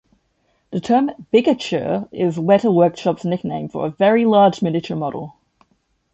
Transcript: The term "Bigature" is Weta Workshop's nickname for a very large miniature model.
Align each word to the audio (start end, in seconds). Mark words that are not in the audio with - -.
The 0.71 0.79
term 0.81 1.11
"Bigature" 1.31 2.09
is 2.11 2.35
Weta 2.35 2.73
Workshop's 2.73 3.23
nickname 3.23 3.69
for 3.69 3.85
a 3.85 3.91
very 3.91 4.25
large 4.25 4.63
miniature 4.63 4.97
model. 4.97 5.35